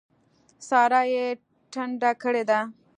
[0.67, 1.25] سارا يې
[1.73, 2.59] ټنډه کړې ده.